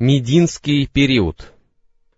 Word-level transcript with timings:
Мединский 0.00 0.88
период. 0.88 1.52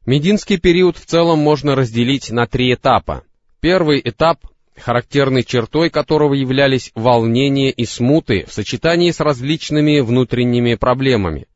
Мединский 0.07 0.57
период 0.57 0.97
в 0.97 1.05
целом 1.05 1.41
можно 1.41 1.75
разделить 1.75 2.31
на 2.31 2.47
три 2.47 2.73
этапа. 2.73 3.25
Первый 3.61 4.01
этап, 4.03 4.39
характерной 4.79 5.45
чертой 5.45 5.91
которого 5.91 6.33
являлись 6.33 6.91
волнения 6.95 7.71
и 7.71 7.85
смуты 7.85 8.47
в 8.49 8.55
сочетании 8.55 9.11
с 9.11 9.21
различными 9.21 10.01
внутренними 10.01 10.75
проблемами. 10.75 11.49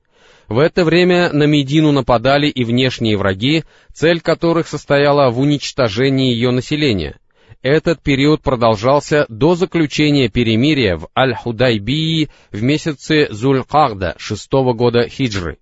В 0.46 0.58
это 0.58 0.84
время 0.84 1.32
на 1.32 1.44
Медину 1.44 1.90
нападали 1.90 2.48
и 2.48 2.64
внешние 2.64 3.16
враги, 3.16 3.64
цель 3.94 4.20
которых 4.20 4.68
состояла 4.68 5.30
в 5.30 5.40
уничтожении 5.40 6.34
ее 6.34 6.50
населения. 6.50 7.18
Этот 7.62 8.02
период 8.02 8.42
продолжался 8.42 9.24
до 9.30 9.54
заключения 9.54 10.28
перемирия 10.28 10.98
в 10.98 11.08
Аль-Худайбии 11.16 12.28
в 12.50 12.62
месяце 12.62 13.28
Зуль-Кагда 13.30 14.16
шестого 14.18 14.74
года 14.74 15.08
хиджры. 15.08 15.56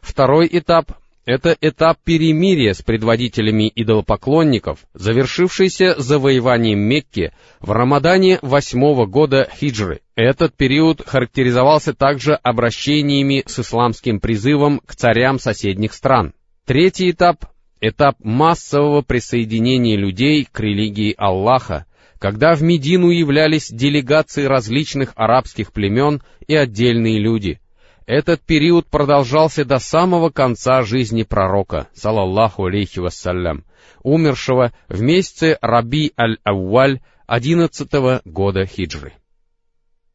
Второй 0.00 0.48
этап— 0.50 0.92
это 1.26 1.56
этап 1.60 1.98
перемирия 2.02 2.72
с 2.72 2.82
предводителями 2.82 3.70
идолопоклонников, 3.74 4.80
завершившийся 4.94 5.94
завоеванием 6.00 6.78
Мекки 6.78 7.32
в 7.60 7.70
Рамадане 7.70 8.38
восьмого 8.42 9.06
года 9.06 9.48
хиджры. 9.58 10.00
Этот 10.16 10.56
период 10.56 11.06
характеризовался 11.06 11.94
также 11.94 12.34
обращениями 12.34 13.44
с 13.46 13.58
исламским 13.60 14.18
призывом 14.20 14.80
к 14.84 14.94
царям 14.94 15.38
соседних 15.38 15.92
стран. 15.92 16.32
Третий 16.66 17.10
этап— 17.10 17.44
этап 17.80 18.16
массового 18.20 19.02
присоединения 19.02 19.96
людей 19.96 20.48
к 20.50 20.58
религии 20.60 21.14
Аллаха, 21.16 21.86
когда 22.18 22.54
в 22.54 22.62
Медину 22.62 23.10
являлись 23.10 23.70
делегации 23.70 24.44
различных 24.44 25.12
арабских 25.16 25.72
племен 25.72 26.22
и 26.46 26.54
отдельные 26.54 27.18
люди— 27.18 27.60
этот 28.10 28.40
период 28.40 28.88
продолжался 28.88 29.64
до 29.64 29.78
самого 29.78 30.30
конца 30.30 30.82
жизни 30.82 31.22
пророка, 31.22 31.86
салаллаху 31.94 32.64
алейхи 32.64 32.98
вассалям, 32.98 33.64
умершего 34.02 34.72
в 34.88 35.00
месяце 35.00 35.58
Раби 35.62 36.12
аль-Ауаль 36.18 37.00
11 37.28 38.22
года 38.24 38.66
хиджры. 38.66 39.12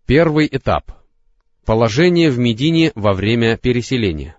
Первый 0.05 0.49
этап. 0.51 0.91
Положение 1.65 2.29
в 2.29 2.37
Медине 2.37 2.91
во 2.95 3.13
время 3.13 3.55
переселения. 3.55 4.35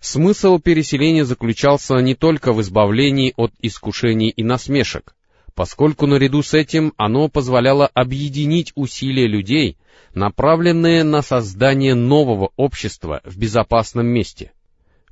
Смысл 0.00 0.58
переселения 0.58 1.26
заключался 1.26 1.96
не 1.96 2.14
только 2.14 2.54
в 2.54 2.62
избавлении 2.62 3.34
от 3.36 3.52
искушений 3.60 4.30
и 4.30 4.42
насмешек, 4.42 5.14
поскольку 5.58 6.06
наряду 6.06 6.44
с 6.44 6.54
этим 6.54 6.92
оно 6.96 7.26
позволяло 7.28 7.88
объединить 7.88 8.70
усилия 8.76 9.26
людей— 9.26 9.76
направленные 10.14 11.02
на 11.02 11.20
создание 11.20 11.96
нового 11.96 12.50
общества 12.54 13.20
в 13.24 13.36
безопасном 13.36 14.06
месте. 14.06 14.52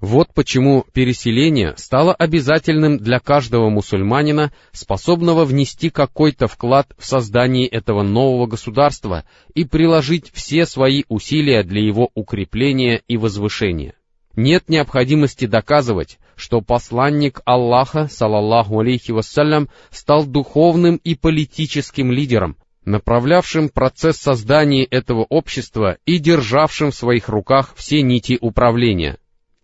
Вот 0.00 0.28
почему 0.32 0.84
переселение 0.92 1.74
стало 1.76 2.14
обязательным 2.14 2.96
для 2.98 3.18
каждого 3.18 3.70
мусульманина, 3.70 4.52
способного 4.70 5.44
внести 5.44 5.90
какой-то 5.90 6.46
вклад 6.46 6.94
в 6.96 7.04
создание 7.04 7.66
этого 7.66 8.04
нового 8.04 8.46
государства 8.46 9.24
и 9.52 9.64
приложить 9.64 10.30
все 10.32 10.64
свои 10.64 11.02
усилия 11.08 11.64
для 11.64 11.82
его 11.82 12.10
укрепления 12.14 13.02
и 13.08 13.16
возвышения. 13.16 13.94
Нет 14.36 14.68
необходимости 14.68 15.46
доказывать, 15.46 16.18
что 16.36 16.60
посланник 16.60 17.40
Аллаха, 17.46 18.06
салаллаху 18.06 18.78
алейхи 18.78 19.10
вассалям, 19.10 19.70
стал 19.90 20.26
духовным 20.26 20.96
и 20.96 21.14
политическим 21.14 22.12
лидером, 22.12 22.56
направлявшим 22.84 23.70
процесс 23.70 24.18
создания 24.18 24.84
этого 24.84 25.24
общества 25.30 25.96
и 26.04 26.18
державшим 26.18 26.90
в 26.90 26.94
своих 26.94 27.30
руках 27.30 27.72
все 27.76 28.02
нити 28.02 28.36
управления. 28.38 29.16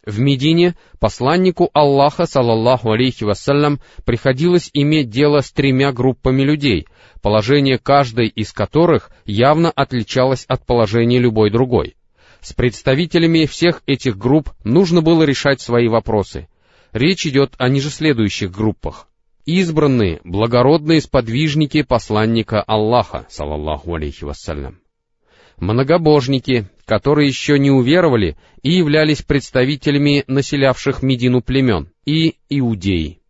В 0.07 0.19
Медине 0.19 0.75
посланнику 0.99 1.69
Аллаха, 1.75 2.25
салаллаху 2.25 2.93
алейхи 2.93 3.25
вассалям, 3.25 3.79
приходилось 4.07 4.71
иметь 4.73 5.11
дело 5.11 5.41
с 5.41 5.53
тремя 5.53 5.93
группами 5.93 6.43
людей, 6.43 6.89
положение 7.21 7.77
каждой 7.79 8.29
из 8.29 8.53
которых 8.53 9.11
явно 9.27 9.71
отличалось 9.71 10.47
от 10.49 10.65
положения 10.65 11.19
любой 11.19 11.51
другой. 11.51 11.95
С 12.43 12.53
представителями 12.53 13.47
всех 13.47 13.83
этих 13.87 14.19
групп 14.19 14.51
нужно 14.65 15.01
было 15.01 15.23
решать 15.23 15.61
свои 15.61 15.89
вопросы. 15.89 16.49
Речь 16.93 17.27
идет 17.27 17.55
о 17.57 17.69
ниже 17.69 17.89
следующих 17.89 18.51
группах 18.51 19.09
избранные, 19.45 20.21
благородные 20.25 21.01
сподвижники 21.01 21.83
посланника 21.83 22.63
Аллаха, 22.63 23.27
салаллаху 23.29 23.95
алейхи 23.95 24.25
вассалям. 24.25 24.79
Многобожники, 25.59 26.69
которые 26.85 27.29
еще 27.29 27.59
не 27.59 27.71
уверовали 27.71 28.37
и 28.63 28.73
являлись 28.73 29.23
представителями 29.23 30.25
населявших 30.27 31.03
Медину 31.03 31.41
племен, 31.43 31.91
и 32.05 32.37
иудеи. 32.49 33.21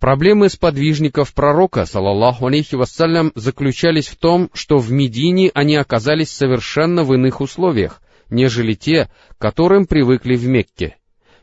Проблемы 0.00 0.48
сподвижников 0.48 1.34
пророка, 1.34 1.84
салаллаху 1.84 2.46
алейхи 2.46 2.76
вассалям, 2.76 3.32
заключались 3.34 4.08
в 4.08 4.16
том, 4.16 4.50
что 4.54 4.78
в 4.78 4.90
Медине 4.92 5.50
они 5.54 5.76
оказались 5.76 6.30
совершенно 6.30 7.02
в 7.04 7.12
иных 7.14 7.40
условиях, 7.40 8.00
нежели 8.30 8.74
те, 8.74 9.08
к 9.36 9.38
которым 9.38 9.86
привыкли 9.86 10.36
в 10.36 10.46
Мекке. 10.46 10.96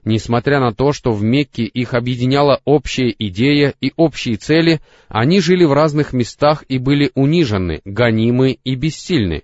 Несмотря 0.04 0.60
на 0.60 0.72
то, 0.72 0.94
что 0.94 1.12
в 1.12 1.24
Мекке 1.24 1.64
их 1.64 1.96
объединяла 1.96 2.62
общая 2.64 3.14
идея 3.18 3.74
и 3.82 3.92
общие 3.96 4.36
цели, 4.36 4.80
они 5.08 5.40
жили 5.40 5.66
в 5.66 5.74
разных 5.74 6.14
местах 6.14 6.64
и 6.70 6.78
были 6.78 7.12
унижены, 7.16 7.82
гонимы 7.86 8.60
и 8.64 8.76
бессильны. 8.76 9.44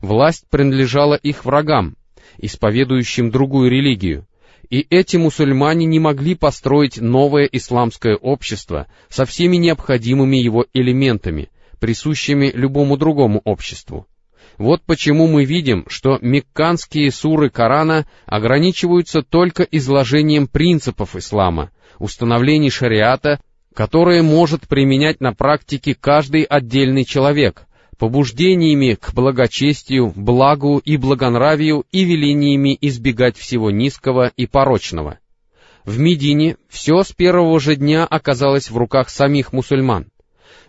Власть 0.00 0.44
принадлежала 0.48 1.14
их 1.16 1.44
врагам, 1.44 1.96
исповедующим 2.38 3.32
другую 3.32 3.70
религию, 3.70 4.28
и 4.70 4.86
эти 4.88 5.16
мусульмане 5.16 5.86
не 5.86 5.98
могли 5.98 6.36
построить 6.36 7.00
новое 7.00 7.48
исламское 7.50 8.16
общество 8.16 8.86
со 9.08 9.24
всеми 9.24 9.56
необходимыми 9.56 10.36
его 10.36 10.66
элементами, 10.74 11.48
присущими 11.80 12.52
любому 12.54 12.96
другому 12.96 13.40
обществу. 13.44 14.06
Вот 14.58 14.82
почему 14.84 15.28
мы 15.28 15.44
видим, 15.44 15.84
что 15.86 16.18
мекканские 16.20 17.12
суры 17.12 17.48
Корана 17.48 18.06
ограничиваются 18.26 19.22
только 19.22 19.62
изложением 19.62 20.48
принципов 20.48 21.14
ислама, 21.14 21.70
установлений 22.00 22.68
шариата, 22.68 23.40
которые 23.72 24.22
может 24.22 24.66
применять 24.66 25.20
на 25.20 25.32
практике 25.32 25.94
каждый 25.94 26.42
отдельный 26.42 27.04
человек, 27.04 27.66
побуждениями 27.98 28.94
к 29.00 29.14
благочестию, 29.14 30.12
благу 30.16 30.78
и 30.84 30.96
благонравию 30.96 31.84
и 31.92 32.04
велениями 32.04 32.76
избегать 32.80 33.36
всего 33.36 33.70
низкого 33.70 34.32
и 34.36 34.46
порочного. 34.46 35.20
В 35.84 36.00
Медине 36.00 36.56
все 36.68 37.04
с 37.04 37.12
первого 37.12 37.60
же 37.60 37.76
дня 37.76 38.04
оказалось 38.04 38.70
в 38.70 38.76
руках 38.76 39.08
самих 39.08 39.52
мусульман. 39.52 40.08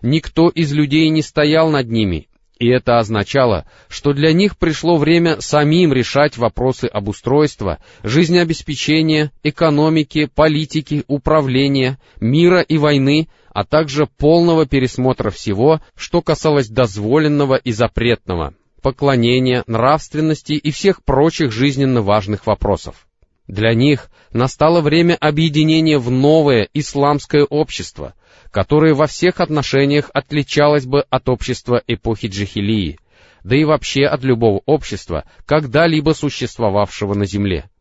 Никто 0.03 0.49
из 0.49 0.71
людей 0.73 1.09
не 1.09 1.23
стоял 1.23 1.71
над 1.71 1.89
ними 1.89 2.28
и 2.59 2.67
это 2.67 2.99
означало, 2.99 3.65
что 3.87 4.13
для 4.13 4.33
них 4.33 4.57
пришло 4.57 4.97
время 4.97 5.39
самим 5.39 5.93
решать 5.93 6.37
вопросы 6.37 6.85
обустройства, 6.85 7.79
жизнеобеспечения, 8.03 9.31
экономики, 9.43 10.29
политики, 10.33 11.05
управления, 11.07 11.97
мира 12.19 12.59
и 12.59 12.77
войны, 12.77 13.29
а 13.53 13.63
также 13.63 14.05
полного 14.05 14.65
пересмотра 14.65 15.31
всего, 15.31 15.79
что 15.95 16.21
касалось 16.21 16.67
дозволенного 16.67 17.55
и 17.55 17.71
запретного, 17.71 18.53
поклонения, 18.81 19.63
нравственности 19.65 20.53
и 20.53 20.71
всех 20.71 21.03
прочих 21.03 21.51
жизненно 21.51 22.01
важных 22.01 22.45
вопросов. 22.45 23.07
Для 23.49 23.73
них 23.73 24.11
настало 24.31 24.79
время 24.79 25.17
объединения 25.19 25.97
в 25.97 26.11
новое 26.11 26.69
исламское 26.75 27.43
общество, 27.43 28.13
которое 28.51 28.93
во 28.93 29.07
всех 29.07 29.39
отношениях 29.39 30.11
отличалось 30.13 30.85
бы 30.85 31.03
от 31.09 31.27
общества 31.29 31.81
эпохи 31.87 32.27
Джихилии, 32.27 32.99
да 33.43 33.55
и 33.55 33.63
вообще 33.63 34.03
от 34.03 34.23
любого 34.23 34.61
общества, 34.67 35.23
когда-либо 35.47 36.11
существовавшего 36.11 37.15
на 37.15 37.25
земле. 37.25 37.71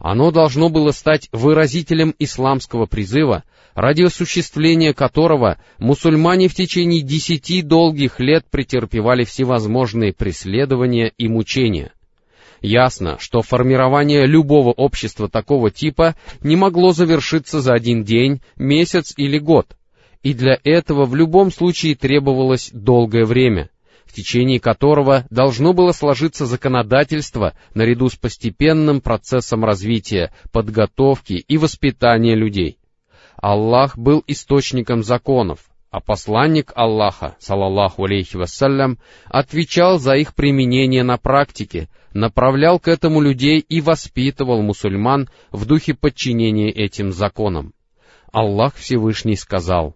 Оно 0.00 0.32
должно 0.32 0.70
было 0.70 0.90
стать 0.90 1.28
выразителем 1.30 2.16
исламского 2.18 2.86
призыва, 2.86 3.44
ради 3.74 4.02
осуществления 4.02 4.92
которого 4.92 5.58
мусульмане 5.78 6.48
в 6.48 6.54
течение 6.56 7.00
десяти 7.00 7.62
долгих 7.62 8.18
лет 8.18 8.44
претерпевали 8.50 9.22
всевозможные 9.22 10.12
преследования 10.12 11.12
и 11.16 11.28
мучения. 11.28 11.92
Ясно, 12.62 13.18
что 13.18 13.42
формирование 13.42 14.26
любого 14.26 14.70
общества 14.70 15.28
такого 15.28 15.70
типа 15.70 16.14
не 16.42 16.56
могло 16.56 16.92
завершиться 16.92 17.60
за 17.60 17.74
один 17.74 18.04
день, 18.04 18.40
месяц 18.56 19.12
или 19.16 19.38
год— 19.38 19.76
и 20.22 20.34
для 20.34 20.58
этого 20.62 21.04
в 21.04 21.14
любом 21.14 21.50
случае 21.50 21.94
требовалось 21.94 22.70
долгое 22.72 23.24
время, 23.24 23.70
в 24.04 24.12
течение 24.12 24.60
которого 24.60 25.26
должно 25.30 25.72
было 25.72 25.92
сложиться 25.92 26.46
законодательство 26.46 27.54
наряду 27.74 28.08
с 28.08 28.16
постепенным 28.16 29.00
процессом 29.00 29.64
развития, 29.64 30.32
подготовки 30.52 31.32
и 31.32 31.58
воспитания 31.58 32.34
людей. 32.34 32.78
Аллах 33.36 33.98
был 33.98 34.22
источником 34.28 35.02
законов, 35.02 35.70
а 35.92 36.00
посланник 36.00 36.72
Аллаха, 36.74 37.36
салаллаху 37.38 38.04
алейхи 38.04 38.36
вассалям, 38.36 38.98
отвечал 39.26 39.98
за 39.98 40.16
их 40.16 40.34
применение 40.34 41.02
на 41.02 41.18
практике, 41.18 41.90
направлял 42.14 42.80
к 42.80 42.88
этому 42.88 43.20
людей 43.20 43.60
и 43.60 43.82
воспитывал 43.82 44.62
мусульман 44.62 45.28
в 45.50 45.66
духе 45.66 45.92
подчинения 45.92 46.70
этим 46.70 47.12
законам. 47.12 47.74
Аллах 48.32 48.74
Всевышний 48.74 49.36
сказал, 49.36 49.94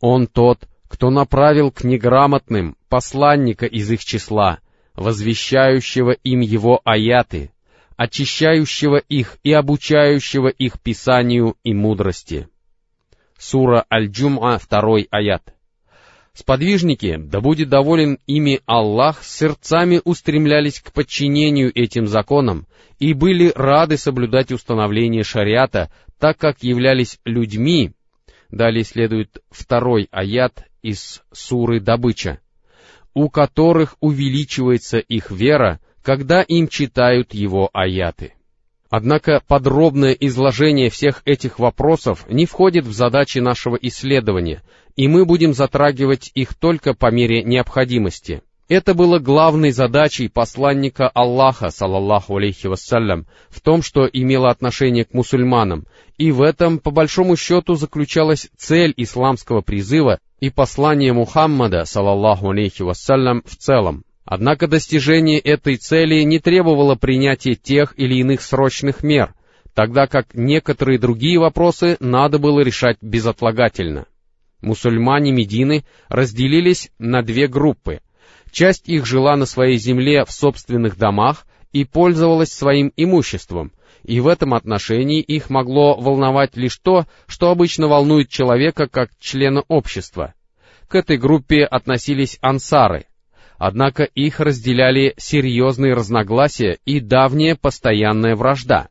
«Он 0.00 0.26
тот, 0.26 0.68
кто 0.88 1.10
направил 1.10 1.70
к 1.70 1.84
неграмотным 1.84 2.76
посланника 2.88 3.66
из 3.66 3.88
их 3.88 4.04
числа, 4.04 4.58
возвещающего 4.94 6.10
им 6.10 6.40
его 6.40 6.80
аяты, 6.84 7.52
очищающего 7.96 8.96
их 8.96 9.38
и 9.44 9.52
обучающего 9.52 10.48
их 10.48 10.80
писанию 10.80 11.54
и 11.62 11.72
мудрости». 11.72 12.48
Сура 13.42 13.84
Аль-Джум'a, 13.92 14.56
второй 14.58 15.08
аят. 15.10 15.42
Сподвижники, 16.32 17.16
да 17.18 17.40
будет 17.40 17.68
доволен 17.68 18.18
ими 18.28 18.60
Аллах, 18.66 19.24
сердцами 19.24 20.00
устремлялись 20.04 20.80
к 20.80 20.92
подчинению 20.92 21.72
этим 21.74 22.06
законам 22.06 22.68
и 23.00 23.14
были 23.14 23.52
рады 23.56 23.96
соблюдать 23.96 24.52
установление 24.52 25.24
шариата, 25.24 25.92
так 26.20 26.38
как 26.38 26.62
являлись 26.62 27.18
людьми. 27.24 27.90
Далее 28.48 28.84
следует 28.84 29.42
второй 29.50 30.06
аят 30.12 30.64
из 30.80 31.20
суры 31.32 31.80
Добыча, 31.80 32.38
у 33.12 33.28
которых 33.28 33.96
увеличивается 33.98 34.98
их 34.98 35.32
вера, 35.32 35.80
когда 36.04 36.42
им 36.42 36.68
читают 36.68 37.34
его 37.34 37.68
аяты. 37.72 38.34
Однако 38.94 39.40
подробное 39.48 40.12
изложение 40.12 40.90
всех 40.90 41.22
этих 41.24 41.58
вопросов 41.58 42.26
не 42.28 42.44
входит 42.44 42.84
в 42.84 42.92
задачи 42.92 43.38
нашего 43.38 43.74
исследования, 43.76 44.62
и 44.96 45.08
мы 45.08 45.24
будем 45.24 45.54
затрагивать 45.54 46.30
их 46.34 46.52
только 46.52 46.92
по 46.92 47.10
мере 47.10 47.42
необходимости. 47.42 48.42
Это 48.68 48.92
было 48.92 49.18
главной 49.18 49.70
задачей 49.70 50.28
посланника 50.28 51.08
Аллаха, 51.08 51.70
салаллаху 51.70 52.36
алейхи 52.36 52.66
вассалям, 52.66 53.26
в 53.48 53.62
том, 53.62 53.80
что 53.80 54.06
имело 54.06 54.50
отношение 54.50 55.06
к 55.06 55.14
мусульманам, 55.14 55.86
и 56.18 56.30
в 56.30 56.42
этом, 56.42 56.78
по 56.78 56.90
большому 56.90 57.34
счету, 57.36 57.76
заключалась 57.76 58.50
цель 58.58 58.92
исламского 58.98 59.62
призыва 59.62 60.18
и 60.38 60.50
послания 60.50 61.14
Мухаммада, 61.14 61.86
салаллаху 61.86 62.50
алейхи 62.50 62.82
вассалям, 62.82 63.42
в 63.46 63.56
целом. 63.56 64.04
Однако 64.24 64.68
достижение 64.68 65.38
этой 65.38 65.76
цели 65.76 66.22
не 66.22 66.38
требовало 66.38 66.94
принятия 66.94 67.54
тех 67.54 67.94
или 67.96 68.14
иных 68.16 68.40
срочных 68.40 69.02
мер, 69.02 69.34
тогда 69.74 70.06
как 70.06 70.34
некоторые 70.34 70.98
другие 70.98 71.38
вопросы 71.38 71.96
надо 71.98 72.38
было 72.38 72.60
решать 72.60 72.98
безотлагательно. 73.00 74.06
Мусульмане 74.60 75.32
Медины 75.32 75.84
разделились 76.08 76.90
на 76.98 77.22
две 77.22 77.48
группы. 77.48 78.00
Часть 78.52 78.88
их 78.88 79.06
жила 79.06 79.36
на 79.36 79.44
своей 79.44 79.76
земле 79.76 80.24
в 80.24 80.30
собственных 80.30 80.96
домах 80.96 81.46
и 81.72 81.84
пользовалась 81.84 82.52
своим 82.52 82.92
имуществом, 82.96 83.72
и 84.04 84.20
в 84.20 84.28
этом 84.28 84.54
отношении 84.54 85.20
их 85.20 85.50
могло 85.50 85.98
волновать 85.98 86.56
лишь 86.56 86.76
то, 86.76 87.06
что 87.26 87.50
обычно 87.50 87.88
волнует 87.88 88.28
человека 88.28 88.86
как 88.86 89.10
члена 89.18 89.62
общества. 89.66 90.34
К 90.86 90.96
этой 90.96 91.16
группе 91.16 91.64
относились 91.64 92.38
ансары— 92.40 93.06
Однако 93.64 94.02
их 94.02 94.40
разделяли 94.40 95.14
серьезные 95.18 95.94
разногласия 95.94 96.78
и 96.84 96.98
давняя 96.98 97.54
постоянная 97.54 98.34
вражда. 98.34 98.88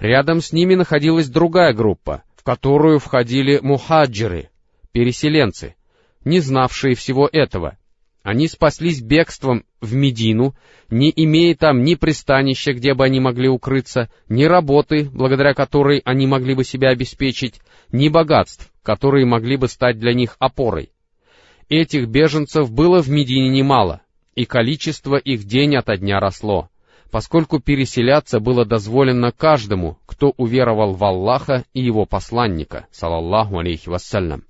Рядом 0.00 0.40
с 0.40 0.52
ними 0.52 0.74
находилась 0.74 1.28
другая 1.28 1.72
группа, 1.72 2.24
в 2.34 2.42
которую 2.42 2.98
входили 2.98 3.60
мухаджиры, 3.62 4.50
переселенцы, 4.90 5.76
не 6.24 6.40
знавшие 6.40 6.96
всего 6.96 7.28
этого. 7.30 7.78
Они 8.24 8.48
спаслись 8.48 9.00
бегством 9.00 9.62
в 9.80 9.94
Медину, 9.94 10.56
не 10.90 11.12
имея 11.14 11.54
там 11.54 11.84
ни 11.84 11.94
пристанища, 11.94 12.72
где 12.72 12.94
бы 12.94 13.04
они 13.04 13.20
могли 13.20 13.48
укрыться, 13.48 14.10
ни 14.28 14.42
работы, 14.42 15.08
благодаря 15.12 15.54
которой 15.54 16.02
они 16.04 16.26
могли 16.26 16.56
бы 16.56 16.64
себя 16.64 16.88
обеспечить, 16.88 17.60
ни 17.92 18.08
богатств, 18.08 18.68
которые 18.82 19.26
могли 19.26 19.56
бы 19.56 19.68
стать 19.68 20.00
для 20.00 20.12
них 20.12 20.34
опорой. 20.40 20.90
Этих 21.68 22.08
беженцев 22.08 22.72
было 22.72 23.00
в 23.00 23.08
Медине 23.08 23.50
немало, 23.50 24.00
и 24.38 24.44
количество 24.44 25.16
их 25.16 25.42
день 25.46 25.74
ото 25.74 25.96
дня 25.96 26.20
росло, 26.20 26.68
поскольку 27.10 27.58
переселяться 27.58 28.38
было 28.38 28.64
дозволено 28.64 29.32
каждому, 29.32 29.98
кто 30.06 30.32
уверовал 30.36 30.92
в 30.92 31.02
Аллаха 31.02 31.64
и 31.74 31.82
его 31.82 32.06
посланника, 32.06 32.86
салаллаху 32.92 33.58
алейхи 33.58 33.88
вассалям. 33.88 34.44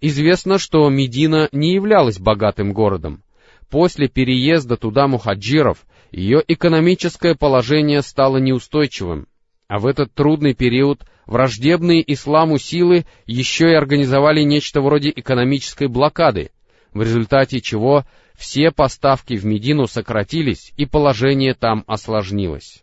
Известно, 0.00 0.58
что 0.58 0.90
Медина 0.90 1.48
не 1.52 1.72
являлась 1.72 2.18
богатым 2.18 2.72
городом. 2.72 3.22
После 3.70 4.08
переезда 4.08 4.76
туда 4.76 5.06
мухаджиров 5.06 5.86
ее 6.10 6.42
экономическое 6.48 7.36
положение 7.36 8.02
стало 8.02 8.38
неустойчивым, 8.38 9.28
а 9.68 9.78
в 9.78 9.86
этот 9.86 10.12
трудный 10.12 10.54
период 10.54 11.02
враждебные 11.26 12.02
исламу 12.12 12.58
силы 12.58 13.06
еще 13.26 13.70
и 13.70 13.76
организовали 13.76 14.42
нечто 14.42 14.80
вроде 14.80 15.12
экономической 15.14 15.86
блокады, 15.86 16.50
в 16.94 17.02
результате 17.02 17.60
чего 17.60 18.04
все 18.34 18.70
поставки 18.70 19.36
в 19.36 19.44
Медину 19.44 19.86
сократились 19.86 20.72
и 20.76 20.86
положение 20.86 21.54
там 21.54 21.84
осложнилось. 21.86 22.82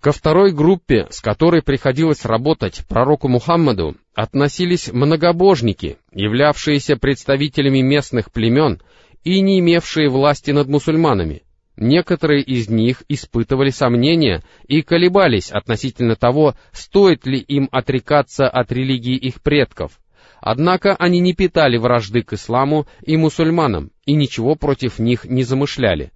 Ко 0.00 0.12
второй 0.12 0.52
группе, 0.52 1.06
с 1.10 1.20
которой 1.20 1.62
приходилось 1.62 2.24
работать 2.26 2.84
пророку 2.86 3.28
Мухаммаду, 3.28 3.96
относились 4.14 4.92
многобожники, 4.92 5.96
являвшиеся 6.12 6.96
представителями 6.96 7.80
местных 7.80 8.30
племен 8.30 8.82
и 9.22 9.40
не 9.40 9.60
имевшие 9.60 10.10
власти 10.10 10.50
над 10.50 10.68
мусульманами. 10.68 11.42
Некоторые 11.76 12.42
из 12.42 12.68
них 12.68 13.02
испытывали 13.08 13.70
сомнения 13.70 14.44
и 14.68 14.82
колебались 14.82 15.50
относительно 15.50 16.16
того, 16.16 16.54
стоит 16.72 17.26
ли 17.26 17.38
им 17.38 17.68
отрекаться 17.72 18.46
от 18.46 18.70
религии 18.70 19.16
их 19.16 19.42
предков, 19.42 19.98
Однако 20.40 20.94
они 20.96 21.20
не 21.20 21.32
питали 21.32 21.76
вражды 21.78 22.22
к 22.22 22.34
исламу 22.34 22.86
и 23.02 23.16
мусульманам 23.16 23.90
и 24.04 24.14
ничего 24.14 24.56
против 24.56 24.98
них 24.98 25.24
не 25.24 25.42
замышляли. 25.42 26.12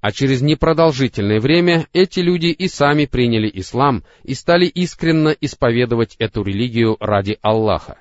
А 0.00 0.10
через 0.10 0.42
непродолжительное 0.42 1.40
время 1.40 1.86
эти 1.92 2.20
люди 2.20 2.46
и 2.46 2.68
сами 2.68 3.06
приняли 3.06 3.50
ислам 3.52 4.04
и 4.24 4.34
стали 4.34 4.66
искренно 4.66 5.28
исповедовать 5.28 6.16
эту 6.18 6.42
религию 6.42 6.96
ради 7.00 7.38
Аллаха. 7.40 7.98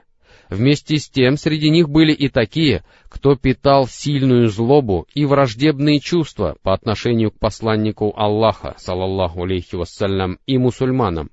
Вместе 0.50 0.98
с 0.98 1.10
тем 1.10 1.38
среди 1.38 1.70
них 1.70 1.90
были 1.90 2.12
и 2.12 2.28
такие, 2.28 2.84
кто 3.08 3.36
питал 3.36 3.88
сильную 3.88 4.50
злобу 4.50 5.08
и 5.14 5.26
враждебные 5.26 6.00
чувства 6.00 6.58
по 6.62 6.74
отношению 6.74 7.32
к 7.32 7.40
посланнику 7.40 8.14
Аллаха, 8.18 8.76
салаллаху 8.78 9.44
алейхи 9.44 9.76
вассалям, 9.76 10.40
и 10.46 10.58
мусульманам 10.58 11.32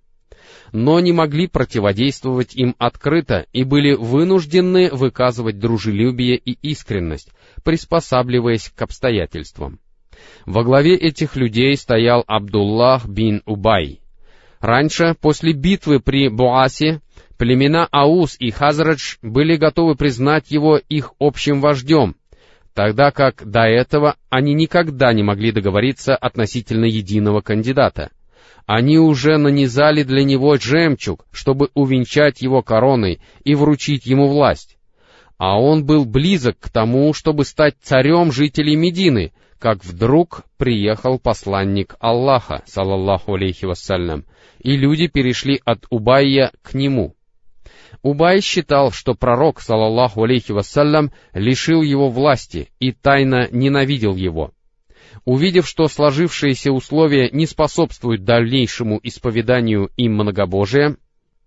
но 0.72 1.00
не 1.00 1.12
могли 1.12 1.46
противодействовать 1.46 2.54
им 2.54 2.74
открыто 2.78 3.46
и 3.52 3.64
были 3.64 3.94
вынуждены 3.94 4.90
выказывать 4.90 5.58
дружелюбие 5.58 6.36
и 6.36 6.52
искренность, 6.62 7.30
приспосабливаясь 7.64 8.72
к 8.74 8.82
обстоятельствам. 8.82 9.80
Во 10.46 10.64
главе 10.64 10.96
этих 10.96 11.36
людей 11.36 11.76
стоял 11.76 12.24
Абдуллах 12.26 13.06
бин 13.06 13.42
Убай. 13.46 14.00
Раньше, 14.60 15.14
после 15.20 15.52
битвы 15.52 16.00
при 16.00 16.28
Буасе, 16.28 17.00
племена 17.36 17.86
Аус 17.92 18.36
и 18.38 18.50
Хазрадж 18.50 19.16
были 19.22 19.56
готовы 19.56 19.94
признать 19.94 20.50
его 20.50 20.76
их 20.76 21.12
общим 21.20 21.60
вождем, 21.60 22.16
тогда 22.74 23.12
как 23.12 23.48
до 23.48 23.60
этого 23.60 24.16
они 24.30 24.54
никогда 24.54 25.12
не 25.12 25.22
могли 25.22 25.52
договориться 25.52 26.16
относительно 26.16 26.86
единого 26.86 27.40
кандидата. 27.40 28.10
Они 28.68 28.98
уже 28.98 29.38
нанизали 29.38 30.02
для 30.02 30.24
него 30.24 30.54
жемчуг, 30.56 31.24
чтобы 31.32 31.70
увенчать 31.72 32.42
его 32.42 32.60
короной 32.60 33.18
и 33.42 33.54
вручить 33.54 34.04
ему 34.04 34.28
власть. 34.28 34.76
А 35.38 35.58
он 35.58 35.86
был 35.86 36.04
близок 36.04 36.58
к 36.60 36.68
тому, 36.68 37.14
чтобы 37.14 37.46
стать 37.46 37.76
царем 37.80 38.30
жителей 38.30 38.76
Медины, 38.76 39.32
как 39.58 39.82
вдруг 39.86 40.42
приехал 40.58 41.18
посланник 41.18 41.96
Аллаха, 41.98 42.62
салаллаху 42.66 43.36
алейхи 43.36 43.64
вассалям, 43.64 44.26
и 44.58 44.76
люди 44.76 45.06
перешли 45.06 45.62
от 45.64 45.86
Убайя 45.88 46.52
к 46.60 46.74
нему. 46.74 47.14
Убай 48.02 48.42
считал, 48.42 48.92
что 48.92 49.14
пророк, 49.14 49.62
салаллаху 49.62 50.24
алейхи 50.24 50.52
вассалям, 50.52 51.10
лишил 51.32 51.80
его 51.80 52.10
власти 52.10 52.68
и 52.80 52.92
тайно 52.92 53.48
ненавидел 53.50 54.14
его— 54.14 54.52
Увидев, 55.28 55.68
что 55.68 55.88
сложившиеся 55.88 56.72
условия 56.72 57.28
не 57.30 57.44
способствуют 57.44 58.24
дальнейшему 58.24 58.98
исповеданию 59.02 59.90
им 59.98 60.14
многобожия, 60.14 60.96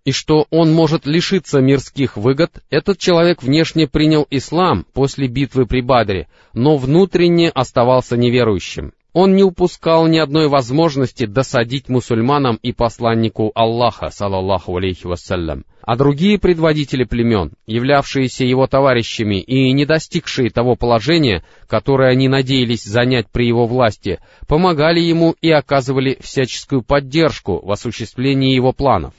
и 0.04 0.12
что 0.12 0.46
он 0.50 0.72
может 0.72 1.04
лишиться 1.04 1.60
мирских 1.60 2.16
выгод, 2.16 2.62
этот 2.70 2.98
человек 2.98 3.42
внешне 3.42 3.88
принял 3.88 4.24
ислам 4.30 4.86
после 4.92 5.26
битвы 5.26 5.66
при 5.66 5.80
Бадре, 5.80 6.28
но 6.52 6.76
внутренне 6.76 7.50
оставался 7.50 8.16
неверующим. 8.16 8.92
Он 9.12 9.36
не 9.36 9.42
упускал 9.42 10.06
ни 10.06 10.16
одной 10.16 10.48
возможности 10.48 11.26
досадить 11.26 11.90
мусульманам 11.90 12.58
и 12.62 12.72
посланнику 12.72 13.52
Аллаха, 13.54 14.08
салаллаху 14.08 14.74
алейхи 14.78 15.06
вассалям. 15.06 15.66
А 15.82 15.96
другие 15.96 16.38
предводители 16.38 17.04
племен, 17.04 17.52
являвшиеся 17.66 18.44
его 18.46 18.66
товарищами 18.66 19.40
и 19.40 19.70
не 19.72 19.84
достигшие 19.84 20.48
того 20.48 20.76
положения, 20.76 21.44
которое 21.66 22.10
они 22.10 22.28
надеялись 22.28 22.84
занять 22.84 23.26
при 23.30 23.46
его 23.46 23.66
власти, 23.66 24.20
помогали 24.48 25.00
ему 25.00 25.34
и 25.42 25.50
оказывали 25.50 26.16
всяческую 26.20 26.82
поддержку 26.82 27.60
в 27.62 27.70
осуществлении 27.70 28.54
его 28.54 28.72
планов. 28.72 29.12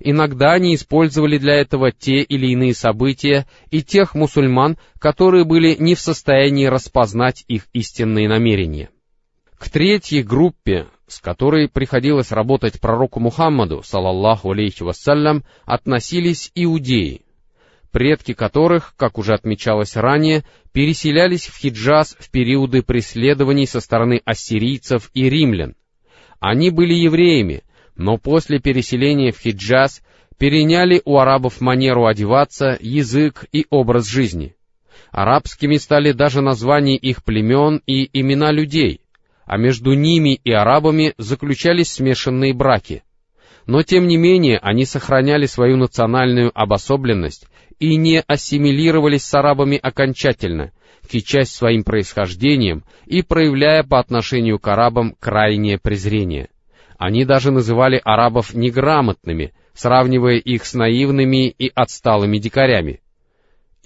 Иногда 0.00 0.52
они 0.52 0.74
использовали 0.74 1.36
для 1.36 1.54
этого 1.54 1.92
те 1.92 2.22
или 2.22 2.46
иные 2.46 2.74
события 2.74 3.46
и 3.70 3.82
тех 3.82 4.14
мусульман, 4.14 4.78
которые 4.98 5.44
были 5.44 5.76
не 5.78 5.94
в 5.94 6.00
состоянии 6.00 6.66
распознать 6.66 7.44
их 7.46 7.66
истинные 7.72 8.28
намерения. 8.28 8.88
К 9.58 9.68
третьей 9.68 10.22
группе, 10.22 10.86
с 11.06 11.20
которой 11.20 11.68
приходилось 11.68 12.32
работать 12.32 12.80
пророку 12.80 13.20
Мухаммаду, 13.20 13.82
салаллаху 13.82 14.50
алейхи 14.50 14.82
вассалям, 14.82 15.44
относились 15.64 16.50
иудеи, 16.54 17.22
предки 17.90 18.34
которых, 18.34 18.94
как 18.96 19.18
уже 19.18 19.34
отмечалось 19.34 19.96
ранее, 19.96 20.44
переселялись 20.72 21.46
в 21.46 21.56
Хиджаз 21.56 22.16
в 22.18 22.30
периоды 22.30 22.82
преследований 22.82 23.66
со 23.66 23.80
стороны 23.80 24.20
ассирийцев 24.24 25.10
и 25.14 25.30
римлян. 25.30 25.76
Они 26.40 26.70
были 26.70 26.94
евреями, 26.94 27.62
но 27.96 28.18
после 28.18 28.58
переселения 28.58 29.30
в 29.30 29.38
Хиджаз 29.38 30.02
переняли 30.36 31.00
у 31.04 31.18
арабов 31.18 31.60
манеру 31.60 32.06
одеваться, 32.06 32.76
язык 32.80 33.46
и 33.52 33.66
образ 33.70 34.06
жизни. 34.06 34.56
Арабскими 35.12 35.76
стали 35.76 36.10
даже 36.10 36.40
названия 36.40 36.96
их 36.96 37.22
племен 37.22 37.80
и 37.86 38.10
имена 38.12 38.50
людей, 38.50 39.00
а 39.46 39.56
между 39.56 39.92
ними 39.94 40.34
и 40.34 40.52
арабами 40.52 41.14
заключались 41.18 41.92
смешанные 41.92 42.54
браки. 42.54 43.02
Но 43.66 43.82
тем 43.82 44.06
не 44.06 44.16
менее 44.16 44.58
они 44.58 44.84
сохраняли 44.84 45.46
свою 45.46 45.76
национальную 45.76 46.50
обособленность 46.54 47.46
и 47.78 47.96
не 47.96 48.22
ассимилировались 48.26 49.24
с 49.24 49.34
арабами 49.34 49.78
окончательно, 49.82 50.72
кичась 51.08 51.50
своим 51.50 51.84
происхождением 51.84 52.84
и 53.06 53.22
проявляя 53.22 53.82
по 53.82 53.98
отношению 53.98 54.58
к 54.58 54.68
арабам 54.68 55.14
крайнее 55.18 55.78
презрение. 55.78 56.48
Они 56.98 57.24
даже 57.24 57.50
называли 57.50 58.00
арабов 58.04 58.54
неграмотными, 58.54 59.52
сравнивая 59.74 60.36
их 60.36 60.64
с 60.64 60.74
наивными 60.74 61.48
и 61.48 61.70
отсталыми 61.74 62.38
дикарями. 62.38 63.00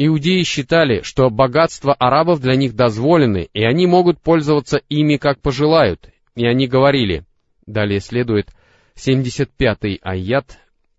Иудеи 0.01 0.45
считали, 0.45 1.03
что 1.03 1.29
богатства 1.29 1.93
арабов 1.93 2.41
для 2.41 2.55
них 2.55 2.77
дозволены, 2.77 3.49
и 3.53 3.65
они 3.65 3.89
могут 3.89 4.21
пользоваться 4.21 4.81
ими 4.89 5.17
как 5.17 5.41
пожелают, 5.41 6.11
и 6.37 6.47
они 6.47 6.69
говорили, 6.69 7.25
далее 7.67 7.99
следует 7.99 8.49
75-й 8.97 9.99
аят 10.03 10.57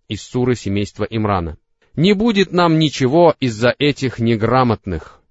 из 0.10 0.22
суры 0.22 0.56
семейства 0.56 1.08
Имрана, 1.10 1.58
«Не 1.96 2.12
будет 2.12 2.52
нам 2.52 2.78
ничего 2.78 3.36
из-за 3.40 3.74
этих 3.80 4.20
неграмотных». 4.20 5.22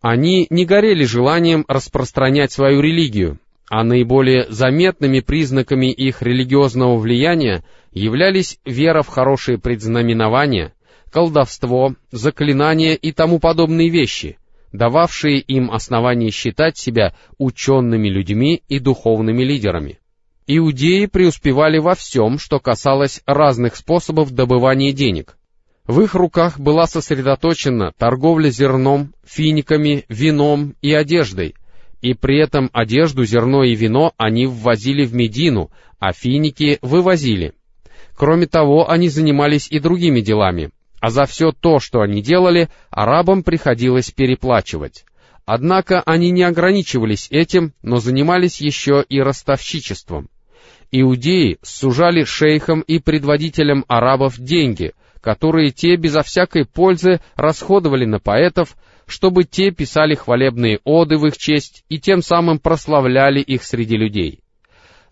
Они 0.00 0.46
не 0.50 0.64
горели 0.64 1.04
желанием 1.04 1.64
распространять 1.66 2.52
свою 2.52 2.80
религию, 2.80 3.40
а 3.68 3.82
наиболее 3.82 4.46
заметными 4.50 5.18
признаками 5.18 5.90
их 5.90 6.22
религиозного 6.22 6.96
влияния 6.96 7.64
являлись 7.90 8.58
вера 8.64 9.02
в 9.02 9.08
хорошие 9.08 9.58
предзнаменования— 9.58 10.74
колдовство, 11.14 11.94
заклинания 12.10 12.94
и 12.94 13.12
тому 13.12 13.38
подобные 13.38 13.88
вещи, 13.88 14.36
дававшие 14.72 15.38
им 15.38 15.70
основание 15.70 16.32
считать 16.32 16.76
себя 16.76 17.14
учеными 17.38 18.08
людьми 18.08 18.64
и 18.68 18.80
духовными 18.80 19.44
лидерами. 19.44 20.00
Иудеи 20.48 21.06
преуспевали 21.06 21.78
во 21.78 21.94
всем, 21.94 22.40
что 22.40 22.58
касалось 22.58 23.22
разных 23.26 23.76
способов 23.76 24.32
добывания 24.32 24.92
денег. 24.92 25.38
В 25.86 26.00
их 26.00 26.16
руках 26.16 26.58
была 26.58 26.88
сосредоточена 26.88 27.92
торговля 27.96 28.50
зерном, 28.50 29.14
финиками, 29.24 30.06
вином 30.08 30.74
и 30.82 30.92
одеждой, 30.92 31.54
и 32.02 32.14
при 32.14 32.40
этом 32.42 32.70
одежду, 32.72 33.24
зерно 33.24 33.62
и 33.62 33.76
вино 33.76 34.14
они 34.16 34.46
ввозили 34.46 35.06
в 35.06 35.14
Медину, 35.14 35.70
а 36.00 36.12
финики 36.12 36.80
вывозили. 36.82 37.52
Кроме 38.16 38.48
того, 38.48 38.90
они 38.90 39.08
занимались 39.08 39.68
и 39.70 39.78
другими 39.78 40.20
делами, 40.20 40.70
а 41.04 41.10
за 41.10 41.26
все 41.26 41.52
то, 41.52 41.80
что 41.80 42.00
они 42.00 42.22
делали, 42.22 42.70
арабам 42.88 43.42
приходилось 43.42 44.10
переплачивать. 44.10 45.04
Однако 45.44 46.00
они 46.06 46.30
не 46.30 46.44
ограничивались 46.44 47.28
этим, 47.30 47.74
но 47.82 47.98
занимались 47.98 48.62
еще 48.62 49.04
и 49.06 49.20
ростовщичеством. 49.20 50.30
Иудеи 50.92 51.58
сужали 51.60 52.24
шейхам 52.24 52.80
и 52.80 53.00
предводителям 53.00 53.84
арабов 53.86 54.38
деньги, 54.38 54.94
которые 55.20 55.72
те 55.72 55.96
безо 55.96 56.22
всякой 56.22 56.64
пользы 56.64 57.20
расходовали 57.36 58.06
на 58.06 58.18
поэтов, 58.18 58.74
чтобы 59.06 59.44
те 59.44 59.72
писали 59.72 60.14
хвалебные 60.14 60.80
оды 60.84 61.18
в 61.18 61.26
их 61.26 61.36
честь 61.36 61.84
и 61.90 61.98
тем 62.00 62.22
самым 62.22 62.58
прославляли 62.58 63.40
их 63.40 63.62
среди 63.62 63.98
людей. 63.98 64.40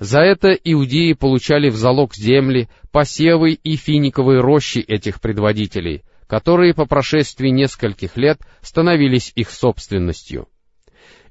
За 0.03 0.19
это 0.19 0.51
иудеи 0.51 1.13
получали 1.13 1.71
в 1.71 1.77
залог 1.77 2.13
земли, 2.17 2.69
посевы 2.91 3.53
и 3.53 3.77
финиковые 3.77 4.41
рощи 4.41 4.81
этих 4.81 5.21
предводителей, 5.21 6.03
которые 6.27 6.75
по 6.75 6.87
прошествии 6.87 7.51
нескольких 7.51 8.17
лет 8.17 8.41
становились 8.63 9.31
их 9.37 9.49
собственностью. 9.49 10.49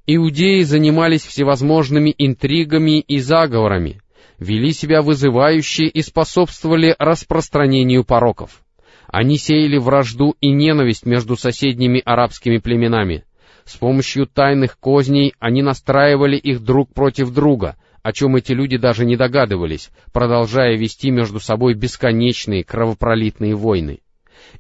Иудеи 0.08 0.62
занимались 0.62 1.25
всевозможными 1.25 2.16
интригами 2.18 3.01
и 3.01 3.20
заговорами, 3.20 4.00
вели 4.40 4.72
себя 4.72 5.01
вызывающе 5.01 5.88
и 5.88 6.01
способствовали 6.01 6.96
распространению 6.98 8.06
пороков. 8.06 8.62
Они 9.08 9.38
сеяли 9.38 9.80
вражду 9.80 10.38
и 10.40 10.50
ненависть 10.50 11.06
между 11.06 11.36
соседними 11.36 12.01
арабскими 12.06 12.58
племенами. 12.60 13.25
С 13.66 13.75
помощью 13.75 14.28
тайных 14.28 14.80
козней 14.80 15.34
они 15.40 15.62
настраивали 15.62 16.38
их 16.38 16.63
друг 16.63 16.94
против 16.94 17.34
друга— 17.34 17.75
о 18.03 18.13
чем 18.13 18.36
эти 18.36 18.51
люди 18.51 18.77
даже 18.77 19.05
не 19.05 19.15
догадывались, 19.15 19.89
продолжая 20.12 20.75
вести 20.77 21.12
между 21.12 21.39
собой 21.39 21.74
бесконечные 21.74 22.63
кровопролитные 22.63 23.55
войны. 23.55 24.00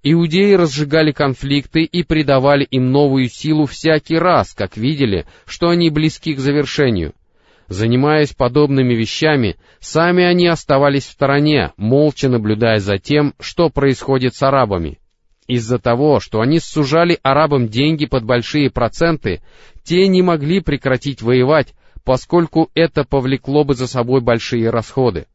Иудеи 0.03 0.53
разжигали 0.53 1.11
конфликты 1.11 1.83
и 1.83 2.03
придавали 2.03 2.63
им 2.63 2.91
новую 2.91 3.29
силу 3.29 3.65
всякий 3.65 4.17
раз, 4.17 4.53
как 4.53 4.77
видели, 4.77 5.25
что 5.45 5.69
они 5.69 5.89
близки 5.89 6.33
к 6.33 6.39
завершению. 6.39 7.13
Занимаясь 7.67 8.33
подобными 8.33 8.93
вещами, 8.93 9.55
сами 9.79 10.23
они 10.23 10.47
оставались 10.47 11.05
в 11.05 11.11
стороне, 11.11 11.71
молча 11.77 12.29
наблюдая 12.29 12.79
за 12.79 12.97
тем, 12.97 13.33
что 13.39 13.69
происходит 13.69 14.35
с 14.35 14.43
арабами. 14.43 14.99
Из-за 15.47 15.79
того, 15.79 16.19
что 16.19 16.41
они 16.41 16.59
сужали 16.59 17.17
арабам 17.23 17.67
деньги 17.67 18.05
под 18.05 18.23
большие 18.23 18.69
проценты, 18.69 19.41
те 19.83 20.07
не 20.07 20.21
могли 20.21 20.59
прекратить 20.59 21.21
воевать, 21.21 21.73
поскольку 22.03 22.69
это 22.73 23.03
повлекло 23.03 23.63
бы 23.63 23.75
за 23.75 23.87
собой 23.87 24.21
большие 24.21 24.69
расходы. 24.69 25.27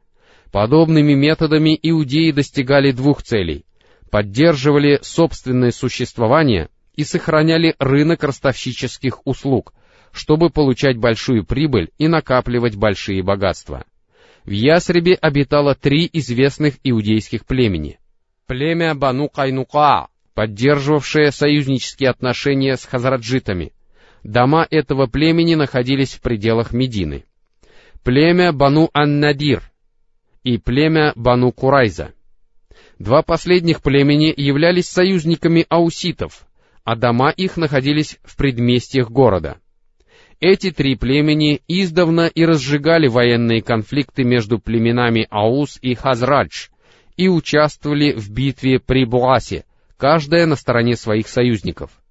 Подобными 0.53 1.15
методами 1.15 1.79
иудеи 1.83 2.31
достигали 2.31 2.93
двух 2.93 3.23
целей— 3.23 3.65
поддерживали 4.11 4.99
собственное 5.03 5.71
существование 5.71 6.69
и 6.95 7.05
сохраняли 7.05 7.75
рынок 7.79 8.25
ростовщических 8.25 9.27
услуг, 9.27 9.75
чтобы 10.13 10.51
получать 10.51 10.97
большую 10.97 11.45
прибыль 11.45 11.91
и 11.99 12.09
накапливать 12.09 12.77
большие 12.77 13.23
богатства. 13.23 13.85
В 14.45 14.51
Ясребе 14.51 15.15
обитало 15.15 15.75
три 15.75 16.09
известных 16.13 16.77
иудейских 16.85 17.45
племени. 17.45 17.99
Племя 18.47 18.95
Бану 18.95 19.29
Кайнука, 19.29 20.07
поддерживавшее 20.35 21.33
союзнические 21.33 22.11
отношения 22.11 22.77
с 22.77 22.85
хазраджитами, 22.85 23.73
Дома 24.27 24.67
этого 24.69 25.07
племени 25.07 25.55
находились 25.55 26.15
в 26.15 26.21
пределах 26.21 26.73
Медины. 26.73 27.25
Племя 28.03 28.53
Бану 28.53 28.91
Ан-Надир 28.93 29.63
и 30.43 30.59
племя 30.59 31.13
Бану 31.15 31.53
Курайза. 31.53 32.13
Два 32.99 33.23
последних 33.23 33.83
племени 33.83 34.35
являлись 34.37 34.89
союзниками 34.89 35.65
ауситов, 35.69 36.49
а 36.83 36.97
дома 36.97 37.31
их 37.31 37.57
находились 37.57 38.19
в 38.25 38.37
предместьях 38.37 39.13
города. 39.13 39.59
Эти 40.41 40.73
три 40.73 40.97
племени 40.97 41.63
издавна 41.69 42.27
и 42.27 42.45
разжигали 42.45 43.07
военные 43.07 43.63
конфликты 43.63 44.25
между 44.25 44.59
племенами 44.59 45.29
Аус 45.31 45.79
и 45.83 45.95
Хазрадж 45.95 46.67
и 47.17 47.29
участвовали 47.29 48.11
в 48.13 48.29
битве 48.33 48.81
при 48.81 49.05
Буасе, 49.05 49.65
каждая 49.97 50.47
на 50.47 50.57
стороне 50.57 50.97
своих 50.97 51.29
союзников— 51.29 51.93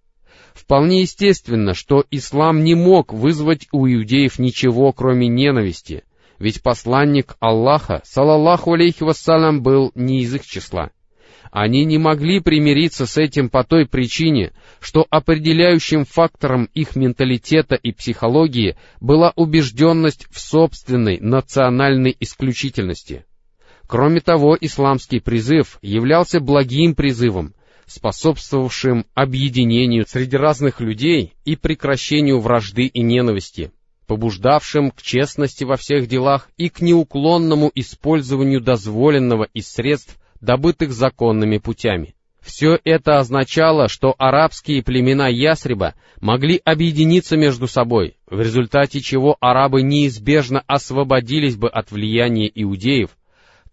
Вполне 0.56 1.02
естественно, 1.02 1.74
что 1.74 2.06
ислам 2.12 2.64
не 2.64 2.76
мог 2.76 3.14
вызвать 3.14 3.68
у 3.74 3.88
иудеев 3.88 4.40
ничего, 4.40 4.94
кроме 4.94 5.28
ненависти, 5.28 6.06
ведь 6.40 6.64
посланник 6.64 7.36
Аллаха, 7.42 8.02
салаллаху 8.06 8.74
алейхи 8.74 9.04
вассалям, 9.04 9.62
был 9.62 9.92
не 9.96 10.22
из 10.22 10.34
их 10.34 10.46
числа. 10.46 10.92
Они 11.52 11.84
не 11.84 11.98
могли 11.98 12.40
примириться 12.40 13.06
с 13.06 13.18
этим 13.18 13.50
по 13.50 13.64
той 13.66 13.86
причине, 13.86 14.54
что 14.80 15.06
определяющим 15.10 16.06
фактором 16.06 16.70
их 16.74 16.96
менталитета 16.96 17.76
и 17.76 17.92
психологии 17.92 18.78
была 19.02 19.34
убежденность 19.36 20.26
в 20.32 20.40
собственной 20.40 21.20
национальной 21.20 22.16
исключительности. 22.20 23.26
Кроме 23.88 24.22
того, 24.22 24.58
исламский 24.60 25.20
призыв 25.20 25.80
являлся 25.82 26.40
благим 26.40 26.96
призывом, 26.96 27.54
способствовавшим 27.88 29.06
объединению 29.14 30.06
среди 30.08 30.38
разных 30.38 30.82
людей 30.82 31.34
и 31.46 31.56
прекращению 31.56 32.40
вражды 32.40 32.86
и 32.86 33.02
ненависти, 33.02 33.72
побуждавшим 34.08 34.92
к 34.92 35.02
честности 35.02 35.64
во 35.64 35.78
всех 35.78 36.08
делах 36.08 36.50
и 36.58 36.70
к 36.70 36.82
неуклонному 36.82 37.72
использованию 37.76 38.62
дозволенного 38.62 39.48
из 39.54 39.68
средств 39.68 40.18
добытых 40.42 40.92
законными 40.92 41.58
путями. 41.58 42.16
Все 42.46 42.80
это 42.84 43.18
означало, 43.18 43.90
что 43.90 44.14
арабские 44.20 44.84
племена 44.84 45.28
Ясриба 45.28 45.96
могли 46.22 46.62
объединиться 46.64 47.38
между 47.38 47.68
собой, 47.68 48.18
в 48.30 48.40
результате 48.40 49.02
чего 49.02 49.36
арабы 49.40 49.82
неизбежно 49.82 50.64
освободились 50.68 51.56
бы 51.56 51.70
от 51.70 51.92
влияния 51.92 52.52
иудеев, 52.54 53.18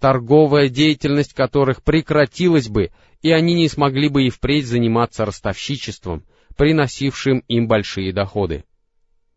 торговая 0.02 0.68
деятельность 0.68 1.32
которых 1.32 1.84
прекратилась 1.84 2.68
бы, 2.68 2.90
и 3.22 3.30
они 3.30 3.54
не 3.54 3.68
смогли 3.68 4.08
бы 4.08 4.24
и 4.24 4.30
впредь 4.30 4.66
заниматься 4.66 5.24
ростовщичеством, 5.24 6.24
приносившим 6.56 7.44
им 7.46 7.68
большие 7.68 8.12
доходы. 8.12 8.64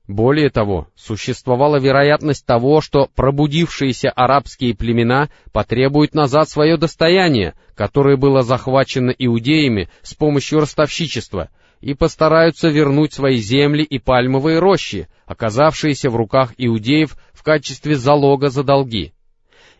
Более 0.08 0.50
того, 0.50 0.88
существовала 0.96 1.80
вероятность 1.80 2.48
того, 2.48 2.82
что 2.82 3.12
пробудившиеся 3.14 4.10
арабские 4.10 4.76
племена 4.76 5.30
потребуют 5.54 6.16
назад 6.16 6.50
свое 6.50 6.78
достояние, 6.78 7.54
которое 7.76 8.18
было 8.18 8.42
захвачено 8.42 9.12
иудеями 9.12 9.90
с 10.02 10.16
помощью 10.16 10.62
ростовщичества, 10.62 11.50
и 11.80 11.94
постараются 11.94 12.70
вернуть 12.70 13.14
свои 13.14 13.38
земли 13.38 13.84
и 13.84 14.00
пальмовые 14.00 14.58
рощи, 14.58 15.10
оказавшиеся 15.28 16.10
в 16.10 16.16
руках 16.16 16.56
иудеев 16.58 17.18
в 17.34 17.44
качестве 17.44 17.96
залога 17.96 18.50
за 18.50 18.64
долги. 18.64 19.15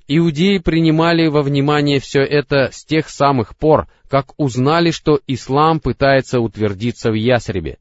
Иудеи 0.08 0.60
принимали 0.60 1.28
во 1.28 1.42
внимание 1.42 2.00
все 2.00 2.22
это 2.22 2.70
с 2.72 2.86
тех 2.86 3.10
самых 3.10 3.56
пор, 3.58 3.88
как 4.08 4.34
узнали, 4.38 4.92
что 4.92 5.20
ислам 5.26 5.80
пытается 5.80 6.40
утвердиться 6.40 7.10
в 7.10 7.16
Ясребе, 7.16 7.80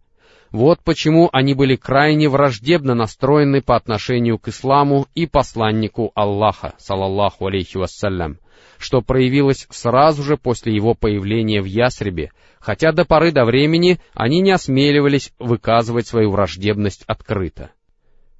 вот 0.54 0.78
почему 0.84 1.28
они 1.32 1.52
были 1.52 1.74
крайне 1.74 2.28
враждебно 2.28 2.94
настроены 2.94 3.60
по 3.60 3.74
отношению 3.74 4.38
к 4.38 4.46
исламу 4.46 5.08
и 5.12 5.26
посланнику 5.26 6.12
Аллаха, 6.14 6.74
салаллаху 6.78 7.48
алейхи 7.48 7.76
вассалям, 7.76 8.38
что 8.78 9.02
проявилось 9.02 9.66
сразу 9.70 10.22
же 10.22 10.36
после 10.36 10.72
его 10.72 10.94
появления 10.94 11.60
в 11.60 11.64
Ясребе, 11.64 12.30
хотя 12.60 12.92
до 12.92 13.04
поры 13.04 13.32
до 13.32 13.44
времени 13.44 13.98
они 14.12 14.40
не 14.42 14.52
осмеливались 14.52 15.32
выказывать 15.40 16.06
свою 16.06 16.30
враждебность 16.30 17.02
открыто. 17.08 17.72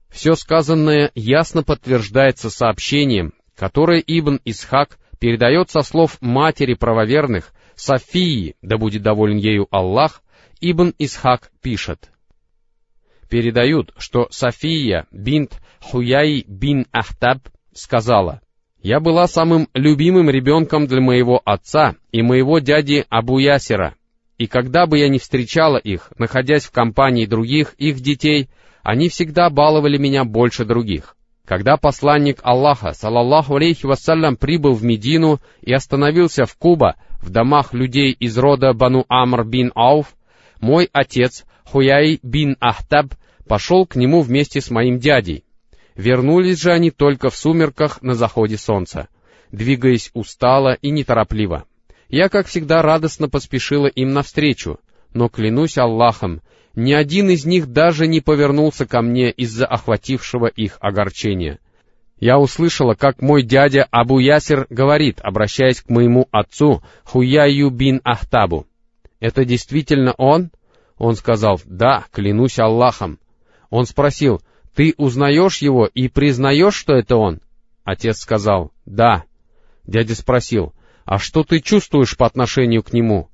Все 0.09 0.37
сказанное 0.37 1.11
ясно 1.17 1.64
подтверждается 1.64 2.49
сообщением, 2.49 3.33
которое 3.57 4.01
Ибн 4.01 4.41
Исхак 4.45 4.99
передает 5.19 5.71
со 5.71 5.81
слов 5.81 6.19
матери 6.21 6.75
правоверных, 6.75 7.53
Софии, 7.77 8.57
да 8.63 8.79
будет 8.79 9.03
доволен 9.03 9.37
ею 9.37 9.67
Аллах, 9.71 10.23
Ибн 10.61 10.95
Исхак 10.99 11.51
пишет. 11.61 12.11
Передают, 13.29 13.93
что 13.97 14.29
София 14.31 15.07
бинт 15.11 15.61
Хуяй 15.81 16.45
бин 16.47 16.87
Ахтаб 16.93 17.49
сказала, 17.73 18.41
«Я 18.83 19.01
была 19.01 19.27
самым 19.27 19.69
любимым 19.75 20.31
ребенком 20.31 20.87
для 20.87 21.01
моего 21.01 21.41
отца 21.45 21.97
и 22.13 22.23
моего 22.23 22.59
дяди 22.59 23.05
Абу 23.09 23.39
Ясера, 23.39 23.95
и 24.39 24.47
когда 24.47 24.87
бы 24.87 24.99
я 24.99 25.09
ни 25.09 25.19
встречала 25.19 25.77
их, 25.77 26.13
находясь 26.19 26.65
в 26.65 26.71
компании 26.71 27.27
других 27.27 27.75
их 27.75 28.01
детей, 28.01 28.49
они 28.83 29.09
всегда 29.09 29.49
баловали 29.49 29.97
меня 29.97 30.25
больше 30.25 30.65
других. 30.65 31.17
Когда 31.45 31.77
посланник 31.77 32.41
Аллаха, 32.43 32.95
салаллаху 32.95 33.57
алейхи 33.57 33.85
вассалям, 33.85 34.37
прибыл 34.37 34.73
в 34.73 34.83
Медину 34.83 35.41
и 35.61 35.75
остановился 35.75 36.47
в 36.47 36.57
Куба, 36.57 36.97
в 37.21 37.29
домах 37.31 37.75
людей 37.75 38.13
из 38.13 38.39
рода 38.39 38.73
Бану 38.73 39.05
Амр 39.09 39.45
бин 39.45 39.71
Ауф, 39.75 40.15
мой 40.61 40.89
отец, 40.93 41.45
Хуяй 41.65 42.19
бин 42.23 42.57
Ахтаб, 42.61 43.15
пошел 43.47 43.87
к 43.87 43.97
нему 43.97 44.23
вместе 44.23 44.63
с 44.63 44.71
моим 44.71 44.99
дядей. 44.99 45.45
Вернулись 45.95 46.61
же 46.61 46.73
они 46.73 46.91
только 46.91 47.29
в 47.29 47.37
сумерках 47.37 48.01
на 48.01 48.15
заходе 48.15 48.57
солнца, 48.57 49.09
двигаясь 49.53 50.11
устало 50.15 50.75
и 50.81 50.91
неторопливо. 50.91 51.65
Я, 52.09 52.31
как 52.31 52.47
всегда, 52.47 52.81
радостно 52.81 53.29
поспешила 53.29 53.87
им 53.87 54.11
навстречу, 54.11 54.79
но, 55.12 55.29
клянусь 55.29 55.77
Аллахом, 55.77 56.40
ни 56.77 56.93
один 56.93 57.31
из 57.31 57.45
них 57.45 57.69
даже 57.69 58.07
не 58.07 58.21
повернулся 58.21 58.87
ко 58.87 59.01
мне 59.01 59.31
из-за 59.31 59.67
охватившего 59.67 60.47
их 60.47 60.77
огорчения. 60.81 61.59
Я 62.19 62.39
услышала, 62.39 62.95
как 62.95 63.21
мой 63.21 63.43
дядя 63.43 63.87
Абу 63.91 64.19
Ясир 64.19 64.67
говорит, 64.71 65.21
обращаясь 65.21 65.83
к 65.83 65.89
моему 65.89 66.29
отцу 66.31 66.83
Хуяю 67.05 67.71
бин 67.71 68.01
Ахтабу. 68.05 68.67
«Это 69.21 69.45
действительно 69.45 70.15
он?» 70.17 70.51
Он 70.97 71.17
сказал, 71.17 71.61
«Да, 71.65 72.05
клянусь 72.13 72.59
Аллахом». 72.59 73.19
Он 73.71 73.87
спросил, 73.87 74.41
«Ты 74.75 74.95
узнаешь 74.97 75.59
его 75.59 75.87
и 75.87 76.09
признаешь, 76.09 76.75
что 76.75 76.95
это 76.95 77.17
он?» 77.17 77.41
Отец 77.85 78.19
сказал, 78.19 78.73
«Да». 78.87 79.25
Дядя 79.87 80.15
спросил, 80.15 80.73
«А 81.05 81.19
что 81.19 81.45
ты 81.45 81.61
чувствуешь 81.61 82.17
по 82.17 82.27
отношению 82.27 82.83
к 82.83 82.93
нему?» 82.93 83.29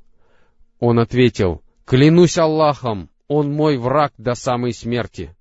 Он 0.78 0.98
ответил, 0.98 1.62
«Клянусь 1.84 2.38
Аллахом, 2.38 3.10
он 3.30 3.50
мой 3.50 3.78
враг 3.78 4.12
до 4.18 4.34
самой 4.34 4.74
смерти». 4.74 5.34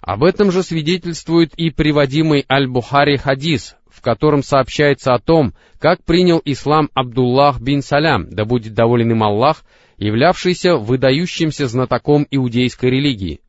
Об 0.00 0.22
этом 0.22 0.52
же 0.52 0.62
свидетельствует 0.62 1.52
и 1.56 1.70
приводимый 1.70 2.44
Аль-Бухари 2.48 3.16
хадис, 3.16 3.76
в 3.88 4.02
котором 4.02 4.42
сообщается 4.42 5.14
о 5.14 5.18
том, 5.18 5.54
как 5.80 6.04
принял 6.04 6.40
ислам 6.44 6.90
Абдуллах 6.94 7.60
бин 7.60 7.82
Салям, 7.82 8.28
да 8.30 8.44
будет 8.44 8.74
доволен 8.74 9.10
им 9.10 9.24
Аллах, 9.24 9.64
являвшийся 9.96 10.76
выдающимся 10.76 11.66
знатоком 11.66 12.26
иудейской 12.30 12.90
религии. 12.90 13.40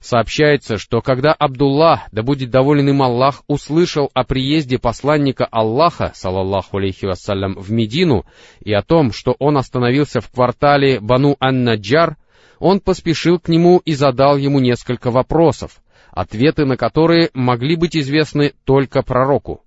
Сообщается, 0.00 0.78
что 0.78 1.00
когда 1.00 1.32
Абдуллах, 1.32 2.00
да 2.10 2.22
будет 2.22 2.50
доволен 2.50 2.88
им 2.88 3.02
Аллах, 3.02 3.44
услышал 3.46 4.10
о 4.12 4.24
приезде 4.24 4.78
посланника 4.78 5.46
Аллаха, 5.46 6.10
салаллаху 6.14 6.78
алейхи 6.78 7.06
вассалям, 7.06 7.54
в 7.54 7.70
Медину, 7.70 8.26
и 8.60 8.72
о 8.72 8.82
том, 8.82 9.12
что 9.12 9.36
он 9.38 9.56
остановился 9.56 10.20
в 10.20 10.28
квартале 10.28 10.98
Бану 10.98 11.36
Ан-Наджар, 11.38 12.16
он 12.62 12.78
поспешил 12.78 13.40
к 13.40 13.48
нему 13.48 13.82
и 13.84 13.92
задал 13.92 14.36
ему 14.36 14.60
несколько 14.60 15.10
вопросов, 15.10 15.82
ответы 16.12 16.64
на 16.64 16.76
которые 16.76 17.30
могли 17.34 17.74
быть 17.74 17.96
известны 17.96 18.52
только 18.64 19.02
пророку. 19.02 19.64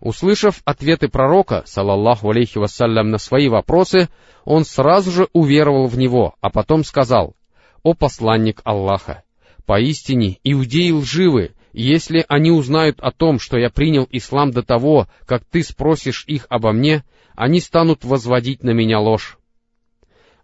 Услышав 0.00 0.62
ответы 0.64 1.08
пророка, 1.08 1.64
салаллаху 1.66 2.30
алейхи 2.30 2.58
вассалям, 2.58 3.10
на 3.10 3.18
свои 3.18 3.48
вопросы, 3.48 4.08
он 4.44 4.64
сразу 4.64 5.10
же 5.10 5.28
уверовал 5.32 5.88
в 5.88 5.98
него, 5.98 6.36
а 6.40 6.50
потом 6.50 6.84
сказал, 6.84 7.34
«О 7.82 7.94
посланник 7.94 8.60
Аллаха, 8.62 9.24
поистине 9.64 10.38
иудеи 10.44 10.92
лживы, 10.92 11.54
если 11.72 12.24
они 12.28 12.52
узнают 12.52 13.00
о 13.00 13.10
том, 13.10 13.40
что 13.40 13.58
я 13.58 13.70
принял 13.70 14.06
ислам 14.12 14.52
до 14.52 14.62
того, 14.62 15.08
как 15.26 15.44
ты 15.44 15.64
спросишь 15.64 16.22
их 16.28 16.46
обо 16.48 16.70
мне, 16.70 17.02
они 17.34 17.58
станут 17.58 18.04
возводить 18.04 18.62
на 18.62 18.70
меня 18.70 19.00
ложь. 19.00 19.36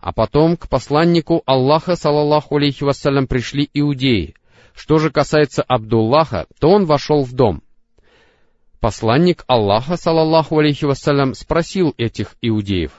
А 0.03 0.13
потом 0.13 0.57
к 0.57 0.69
посланнику 0.69 1.45
Аллаха, 1.47 1.95
салаллаху 1.95 2.57
алейхи 2.57 2.83
вассалям, 2.83 3.29
пришли 3.29 3.71
иудеи. 3.73 4.35
Что 4.75 4.99
же 4.99 5.11
касается 5.11 5.63
Абдуллаха, 5.63 6.47
то 6.59 6.71
он 6.71 6.87
вошел 6.87 7.23
в 7.23 7.33
дом. 7.33 7.63
Посланник 8.81 9.45
Аллаха, 9.47 9.97
салаллаху 9.97 10.59
алейхи 10.59 10.87
вассалям, 10.87 11.35
спросил 11.35 11.95
этих 11.99 12.35
иудеев, 12.43 12.91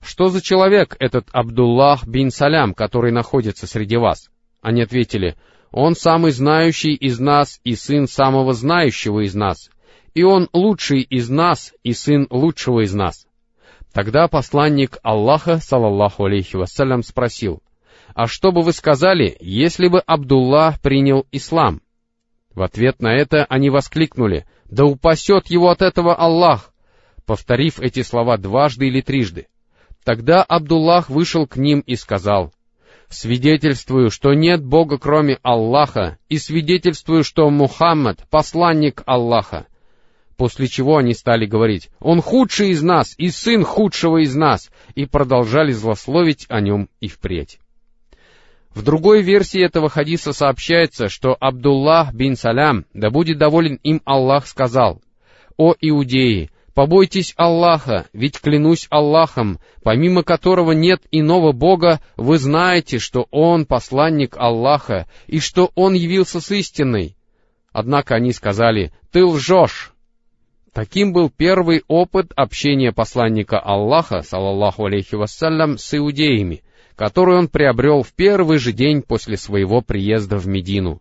«Что 0.00 0.26
за 0.26 0.42
человек 0.42 0.96
этот 0.98 1.28
Абдуллах 1.30 2.04
бин 2.04 2.32
Салям, 2.32 2.74
который 2.74 3.12
находится 3.12 3.68
среди 3.68 3.96
вас?» 3.96 4.28
Они 4.60 4.82
ответили, 4.82 5.36
«Он 5.70 5.94
самый 5.94 6.32
знающий 6.32 6.94
из 6.94 7.20
нас 7.20 7.60
и 7.62 7.76
сын 7.76 8.08
самого 8.08 8.54
знающего 8.54 9.20
из 9.20 9.36
нас, 9.36 9.70
и 10.14 10.24
он 10.24 10.48
лучший 10.52 11.02
из 11.02 11.30
нас 11.30 11.72
и 11.84 11.92
сын 11.92 12.26
лучшего 12.28 12.80
из 12.80 12.92
нас». 12.92 13.28
Тогда 13.92 14.28
посланник 14.28 14.98
Аллаха, 15.02 15.58
салаллаху 15.58 16.24
алейхи 16.24 16.56
вассалям, 16.56 17.02
спросил, 17.02 17.62
«А 18.14 18.26
что 18.26 18.52
бы 18.52 18.62
вы 18.62 18.72
сказали, 18.72 19.36
если 19.40 19.88
бы 19.88 20.00
Абдуллах 20.00 20.80
принял 20.80 21.26
ислам?» 21.32 21.80
В 22.54 22.62
ответ 22.62 23.00
на 23.00 23.14
это 23.14 23.44
они 23.44 23.70
воскликнули, 23.70 24.46
«Да 24.64 24.84
упасет 24.84 25.48
его 25.48 25.70
от 25.70 25.82
этого 25.82 26.14
Аллах!» 26.14 26.72
повторив 27.26 27.78
эти 27.78 28.02
слова 28.02 28.38
дважды 28.38 28.88
или 28.88 29.02
трижды. 29.02 29.46
Тогда 30.02 30.42
Абдуллах 30.42 31.10
вышел 31.10 31.46
к 31.46 31.56
ним 31.56 31.78
и 31.78 31.94
сказал, 31.94 32.52
«Свидетельствую, 33.08 34.10
что 34.10 34.34
нет 34.34 34.64
Бога, 34.64 34.98
кроме 34.98 35.38
Аллаха, 35.42 36.18
и 36.28 36.38
свидетельствую, 36.38 37.22
что 37.22 37.48
Мухаммад— 37.48 38.26
посланник 38.30 39.04
Аллаха». 39.06 39.66
После 40.40 40.68
чего 40.68 40.96
они 40.96 41.12
стали 41.12 41.44
говорить 41.44 41.90
«Он 42.00 42.22
худший 42.22 42.70
из 42.70 42.82
нас 42.82 43.14
и 43.18 43.28
сын 43.28 43.62
худшего 43.62 44.22
из 44.22 44.34
нас», 44.34 44.70
и 44.94 45.04
продолжали 45.04 45.70
злословить 45.70 46.46
о 46.48 46.62
нем 46.62 46.88
и 46.98 47.08
впредь. 47.08 47.58
В 48.74 48.82
другой 48.82 49.20
версии 49.20 49.62
этого 49.62 49.90
хадиса 49.90 50.32
сообщается, 50.32 51.10
что 51.10 51.36
Абдуллах 51.38 52.14
бин 52.14 52.36
Салям, 52.36 52.86
да 52.94 53.10
будет 53.10 53.36
доволен 53.36 53.80
им 53.82 54.00
Аллах, 54.06 54.46
сказал, 54.46 55.02
«О 55.58 55.74
иудеи, 55.78 56.48
побойтесь 56.72 57.34
Аллаха, 57.36 58.06
ведь 58.14 58.40
клянусь 58.40 58.86
Аллахом, 58.88 59.58
помимо 59.82 60.22
которого 60.22 60.72
нет 60.72 61.02
иного 61.10 61.52
Бога, 61.52 62.00
вы 62.16 62.38
знаете, 62.38 62.98
что 62.98 63.26
Он 63.30 63.66
посланник 63.66 64.38
Аллаха, 64.38 65.06
и 65.26 65.38
что 65.38 65.70
Он 65.74 65.92
явился 65.92 66.40
с 66.40 66.50
истиной». 66.50 67.14
Однако 67.72 68.14
они 68.14 68.32
сказали, 68.32 68.94
«Ты 69.12 69.22
лжешь!» 69.22 69.92
Таким 70.72 71.12
был 71.12 71.30
первый 71.30 71.82
опыт 71.88 72.32
общения 72.36 72.92
посланника 72.92 73.58
Аллаха, 73.58 74.22
салаллаху 74.22 74.86
алейхи 74.86 75.14
вассалям, 75.14 75.78
с 75.78 75.96
иудеями— 75.96 76.62
который 77.00 77.38
он 77.38 77.48
приобрел 77.48 78.02
в 78.02 78.12
первый 78.12 78.58
же 78.58 78.72
день 78.72 79.00
после 79.00 79.38
своего 79.38 79.80
приезда 79.80 80.36
в 80.36 80.46
Медину. 80.46 81.00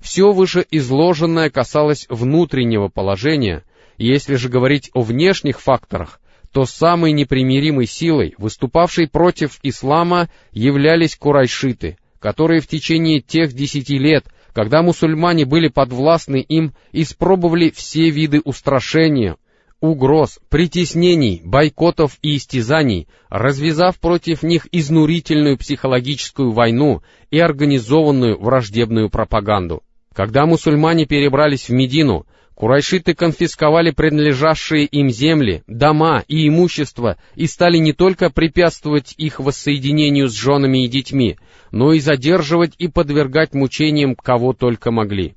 Все 0.00 0.32
вышеизложенное 0.32 1.50
касалось 1.50 2.06
внутреннего 2.08 2.88
положения, 2.88 3.64
если 3.98 4.36
же 4.36 4.48
говорить 4.48 4.90
о 4.94 5.02
внешних 5.02 5.60
факторах, 5.60 6.22
то 6.54 6.64
самой 6.64 7.12
непримиримой 7.12 7.84
силой, 7.84 8.34
выступавшей 8.38 9.06
против 9.06 9.58
ислама, 9.62 10.30
являлись 10.52 11.16
курайшиты, 11.16 11.98
которые 12.18 12.62
в 12.62 12.66
течение 12.66 13.20
тех 13.20 13.52
десяти 13.52 13.98
лет, 13.98 14.24
когда 14.54 14.82
мусульмане 14.82 15.44
были 15.44 15.68
подвластны 15.68 16.36
им, 16.40 16.74
испробовали 16.92 17.70
все 17.70 18.08
виды 18.10 18.40
устрашения, 18.44 19.36
угроз, 19.80 20.38
притеснений, 20.48 21.42
бойкотов 21.44 22.18
и 22.22 22.36
истязаний, 22.36 23.08
развязав 23.28 23.98
против 23.98 24.44
них 24.44 24.68
изнурительную 24.70 25.58
психологическую 25.58 26.52
войну 26.52 27.02
и 27.32 27.40
организованную 27.40 28.40
враждебную 28.40 29.10
пропаганду. 29.10 29.82
Когда 30.14 30.46
мусульмане 30.46 31.04
перебрались 31.04 31.68
в 31.68 31.72
Медину, 31.72 32.24
курайшиты 32.54 33.14
конфисковали 33.14 33.90
принадлежавшие 33.90 34.84
им 34.86 35.10
земли, 35.10 35.62
дома 35.66 36.24
и 36.28 36.48
имущество 36.48 37.16
и 37.34 37.46
стали 37.46 37.78
не 37.78 37.92
только 37.92 38.30
препятствовать 38.30 39.14
их 39.16 39.40
воссоединению 39.40 40.28
с 40.28 40.32
женами 40.32 40.84
и 40.84 40.88
детьми, 40.88 41.38
но 41.70 41.92
и 41.92 42.00
задерживать 42.00 42.74
и 42.78 42.88
подвергать 42.88 43.54
мучениям 43.54 44.14
кого 44.14 44.52
только 44.52 44.90
могли. 44.90 45.34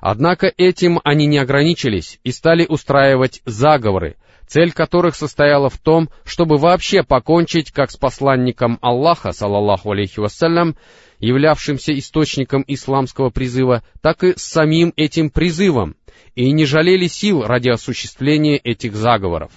Однако 0.00 0.52
этим 0.56 1.00
они 1.04 1.26
не 1.26 1.38
ограничились 1.38 2.20
и 2.22 2.30
стали 2.30 2.64
устраивать 2.66 3.42
заговоры, 3.44 4.16
цель 4.46 4.72
которых 4.72 5.14
состояла 5.14 5.68
в 5.68 5.78
том, 5.78 6.08
чтобы 6.24 6.56
вообще 6.56 7.02
покончить 7.02 7.70
как 7.72 7.90
с 7.90 7.96
посланником 7.96 8.78
Аллаха, 8.80 9.32
салаллаху 9.32 9.90
алейхи 9.90 10.20
вассалям, 10.20 10.76
являвшимся 11.18 11.96
источником 11.98 12.64
исламского 12.66 13.30
призыва, 13.30 13.82
так 14.00 14.24
и 14.24 14.34
с 14.36 14.42
самим 14.42 14.92
этим 14.96 15.30
призывом, 15.30 15.96
и 16.34 16.50
не 16.52 16.64
жалели 16.64 17.06
сил 17.06 17.42
ради 17.42 17.68
осуществления 17.68 18.56
этих 18.56 18.94
заговоров. 18.94 19.50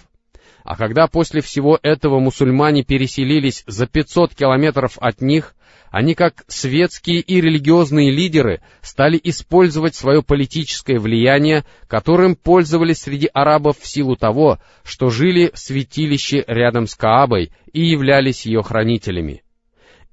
А 0.64 0.76
когда 0.76 1.08
после 1.08 1.42
всего 1.42 1.80
этого 1.82 2.20
мусульмане 2.20 2.84
переселились 2.84 3.64
за 3.66 3.88
500 3.88 4.36
километров 4.36 4.98
от 5.00 5.22
них, 5.22 5.56
они, 5.90 6.16
как 6.16 6.46
светские 6.48 7.20
и 7.20 7.42
религиозные 7.42 8.12
лидеры, 8.12 8.62
стали 8.82 9.20
использовать 9.22 9.94
свое 9.94 10.24
политическое 10.24 11.00
влияние, 11.00 11.66
которым 11.88 12.36
пользовались 12.36 13.00
среди 13.00 13.30
арабов 13.34 13.78
в 13.78 13.86
силу 13.86 14.16
того, 14.16 14.60
что 14.84 15.10
жили 15.10 15.52
в 15.54 15.60
святилище 15.60 16.46
рядом 16.48 16.88
с 16.88 16.96
Каабой 16.96 17.52
и 17.74 17.84
являлись 17.84 18.46
ее 18.46 18.64
хранителями. 18.64 19.44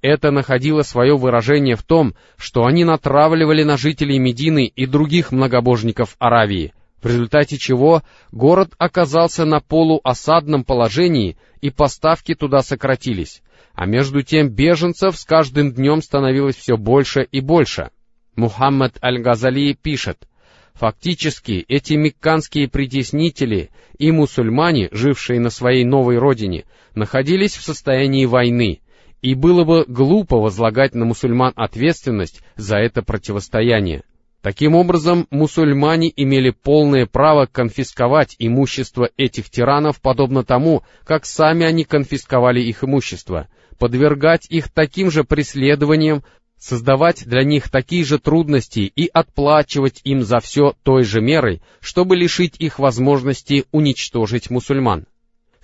Это 0.01 0.31
находило 0.31 0.83
свое 0.83 1.17
выражение 1.17 1.75
в 1.75 1.83
том, 1.83 2.15
что 2.37 2.65
они 2.65 2.85
натравливали 2.85 3.65
на 3.65 3.77
жителей 3.77 4.19
Медины 4.19 4.67
и 4.67 4.87
других 4.87 5.33
многобожников 5.33 6.15
Аравии, 6.19 6.73
в 7.03 7.07
результате 7.07 7.59
чего 7.59 8.03
город 8.31 8.71
оказался 8.79 9.45
на 9.45 9.61
полуосадном 9.61 10.63
положении 10.65 11.37
и 11.61 11.71
поставки 11.71 12.35
туда 12.35 12.63
сократились, 12.63 13.43
а 13.75 13.87
между 13.87 14.23
тем 14.23 14.49
беженцев 14.49 15.17
с 15.17 15.25
каждым 15.25 15.73
днем 15.73 16.01
становилось 16.01 16.57
все 16.57 16.77
больше 16.77 17.27
и 17.31 17.41
больше. 17.41 17.91
Мухаммад 18.37 19.03
Аль-Газали 19.03 19.73
пишет, 19.73 20.29
Фактически, 20.75 21.65
эти 21.67 21.95
мекканские 21.95 22.69
притеснители 22.69 23.71
и 23.99 24.13
мусульмане, 24.13 24.89
жившие 24.93 25.41
на 25.41 25.51
своей 25.51 25.85
новой 25.85 26.19
родине, 26.19 26.67
находились 26.95 27.57
в 27.57 27.65
состоянии 27.65 28.27
войны, 28.27 28.81
и 29.23 29.35
было 29.35 29.65
бы 29.65 29.85
глупо 29.87 30.37
возлагать 30.37 30.95
на 30.95 31.05
мусульман 31.05 31.53
ответственность 31.57 32.43
за 32.57 32.77
это 32.77 33.03
противостояние. 33.03 34.03
Таким 34.41 34.77
образом, 34.77 35.27
мусульмане 35.31 36.13
имели 36.15 36.51
полное 36.51 37.07
право 37.07 37.47
конфисковать 37.47 38.37
имущество 38.39 39.11
этих 39.17 39.51
тиранов, 39.51 40.01
подобно 40.01 40.45
тому, 40.45 40.85
как 41.05 41.27
сами 41.27 41.67
они 41.67 41.85
конфисковали 41.85 42.61
их 42.61 42.85
имущество, 42.85 43.49
подвергать 43.79 44.47
их 44.49 44.71
таким 44.71 45.11
же 45.11 45.25
преследованиям, 45.25 46.23
создавать 46.57 47.27
для 47.27 47.43
них 47.43 47.69
такие 47.69 48.05
же 48.05 48.19
трудности 48.19 48.81
и 48.81 49.11
отплачивать 49.13 50.01
им 50.05 50.23
за 50.23 50.39
все 50.39 50.75
той 50.85 51.03
же 51.03 51.21
мерой, 51.21 51.61
чтобы 51.81 52.17
лишить 52.17 52.55
их 52.61 52.79
возможности 52.79 53.65
уничтожить 53.73 54.51
мусульман. 54.51 55.07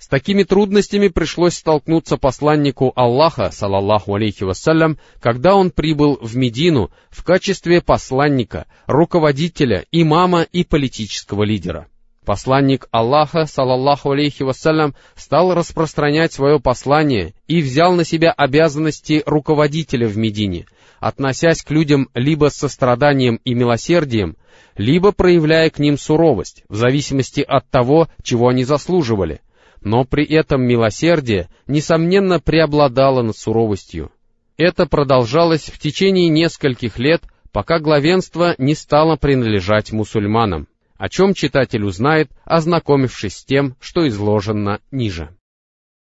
С 0.05 0.07
такими 0.07 0.43
трудностями 0.43 1.07
пришлось 1.07 1.55
столкнуться 1.55 2.17
посланнику 2.17 2.93
Аллаха, 2.95 3.49
салаллаху 3.49 4.13
алейхи 4.13 4.43
вассалям, 4.43 4.99
когда 5.19 5.55
он 5.55 5.71
прибыл 5.71 6.19
в 6.21 6.35
Медину 6.35 6.91
в 7.09 7.23
качестве 7.23 7.81
посланника, 7.81 8.67
руководителя, 8.85 9.83
имама 9.91 10.43
и 10.43 10.63
политического 10.63 11.41
лидера. 11.41 11.87
Посланник 12.23 12.87
Аллаха, 12.91 13.47
салаллаху 13.47 14.11
алейхи 14.11 14.43
вассалям, 14.43 14.93
стал 15.15 15.55
распространять 15.55 16.31
свое 16.31 16.59
послание 16.59 17.33
и 17.47 17.63
взял 17.63 17.95
на 17.95 18.03
себя 18.03 18.31
обязанности 18.31 19.23
руководителя 19.25 20.07
в 20.07 20.17
Медине, 20.17 20.67
относясь 20.99 21.63
к 21.63 21.71
людям 21.71 22.09
либо 22.13 22.51
с 22.51 22.55
состраданием 22.57 23.39
и 23.43 23.55
милосердием, 23.55 24.37
либо 24.77 25.11
проявляя 25.11 25.71
к 25.71 25.79
ним 25.79 25.97
суровость, 25.97 26.63
в 26.69 26.75
зависимости 26.75 27.41
от 27.41 27.67
того, 27.71 28.07
чего 28.21 28.49
они 28.49 28.65
заслуживали, 28.65 29.41
но 29.85 30.03
при 30.03 30.25
этом 30.25 30.63
милосердие, 30.63 31.47
несомненно, 31.67 32.39
преобладало 32.39 33.21
над 33.21 33.37
суровостью. 33.37 34.11
Это 34.57 34.87
продолжалось 34.87 35.65
в 35.65 35.77
течение 35.77 36.27
нескольких 36.27 36.97
лет, 36.97 37.21
пока 37.51 37.79
главенство 37.79 38.55
не 38.57 38.73
стало 38.73 39.15
принадлежать 39.15 39.91
мусульманам, 39.91 40.67
о 40.97 41.07
чем 41.07 41.35
читатель 41.35 41.83
узнает, 41.83 42.31
ознакомившись 42.45 43.37
с 43.37 43.45
тем, 43.45 43.75
что 43.79 44.07
изложено 44.07 44.79
ниже. 44.91 45.29